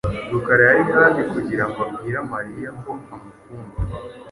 [0.31, 3.75] Rukara yari hafi kugira ngo abwira Mariya ko amukunda.